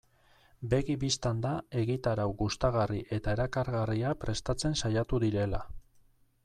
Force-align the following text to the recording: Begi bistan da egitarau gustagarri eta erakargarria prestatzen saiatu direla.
Begi 0.69 0.95
bistan 1.03 1.43
da 1.43 1.51
egitarau 1.81 2.25
gustagarri 2.41 3.01
eta 3.19 3.37
erakargarria 3.37 4.15
prestatzen 4.25 4.79
saiatu 4.85 5.23
direla. 5.29 5.63